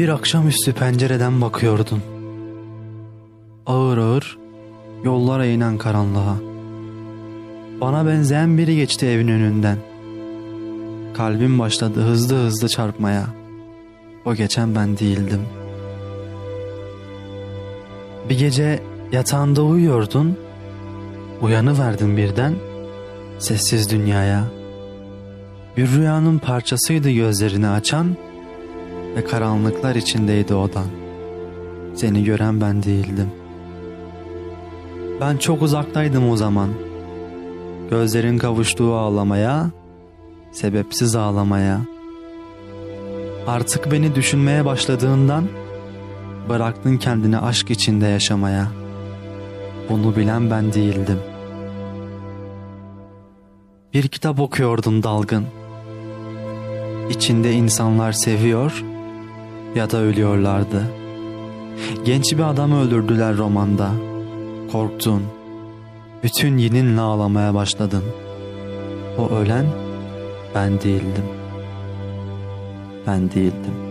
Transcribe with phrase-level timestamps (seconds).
[0.00, 2.02] Bir akşamüstü pencereden bakıyordun.
[3.66, 4.38] Ağır ağır
[5.04, 6.36] yollara inen karanlığa.
[7.80, 9.76] Bana benzeyen biri geçti evin önünden.
[11.14, 13.26] Kalbim başladı hızlı hızlı çarpmaya.
[14.24, 15.40] O geçen ben değildim.
[18.28, 18.82] Bir gece
[19.12, 20.36] yatağında uyuyordun.
[21.40, 22.54] Uyanıverdin birden
[23.38, 24.44] sessiz dünyaya.
[25.76, 28.16] Bir rüyanın parçasıydı gözlerini açan
[29.16, 30.86] ve karanlıklar içindeydi odan.
[31.94, 33.30] Seni gören ben değildim.
[35.20, 36.68] Ben çok uzaktaydım o zaman.
[37.90, 39.70] Gözlerin kavuştuğu ağlamaya,
[40.52, 41.80] sebepsiz ağlamaya.
[43.46, 45.44] Artık beni düşünmeye başladığından
[46.48, 48.66] bıraktın kendini aşk içinde yaşamaya.
[49.88, 51.18] Bunu bilen ben değildim.
[53.94, 55.46] Bir kitap okuyordum dalgın.
[57.10, 58.84] İçinde insanlar seviyor
[59.74, 60.82] ya da ölüyorlardı.
[62.04, 63.90] Genç bir adamı öldürdüler romanda.
[64.72, 65.22] Korktun.
[66.22, 68.04] Bütün yininle ağlamaya başladın.
[69.18, 69.66] O ölen
[70.54, 71.24] ben değildim.
[73.06, 73.89] Ben değildim.